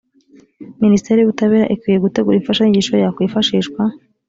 [0.83, 3.81] minisiteri y ubutabera ikwiye gutegura imfashanyigisho yakwifashishwa